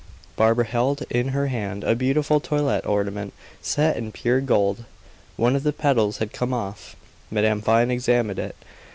Barbara 0.35 0.65
held 0.65 1.03
in 1.11 1.27
her 1.27 1.45
hand 1.45 1.83
a 1.83 1.95
beautiful 1.95 2.39
toilette 2.39 2.87
ornament, 2.87 3.33
set 3.61 3.97
in 3.97 4.11
pure 4.11 4.41
gold. 4.41 4.85
One 5.37 5.55
of 5.55 5.61
the 5.61 5.71
petals 5.71 6.17
had 6.17 6.33
come 6.33 6.55
off. 6.55 6.95
Madame 7.29 7.61
Vine 7.61 7.91
examined 7.91 8.39
it. 8.39 8.55